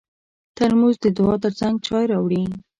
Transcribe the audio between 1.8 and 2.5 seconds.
چای راوړي.